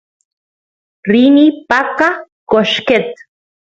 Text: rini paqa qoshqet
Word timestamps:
rini 1.09 1.45
paqa 1.69 2.07
qoshqet 2.49 3.09